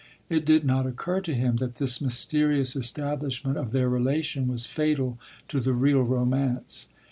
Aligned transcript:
It 0.31 0.45
did 0.47 0.65
not 0.65 0.87
occur 0.87 1.21
to 1.21 1.33
him 1.35 1.57
that 1.57 1.75
this 1.75 2.01
mysterious 2.01 2.75
establishment 2.75 3.55
of 3.55 3.69
their 3.71 3.87
relation 3.87 4.47
was 4.47 4.65
fatal 4.65 5.19
to 5.47 5.59
the 5.59 5.73
real 5.73 6.01
romance. 6.01 6.87